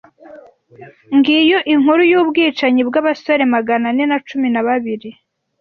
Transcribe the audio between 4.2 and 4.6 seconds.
cumi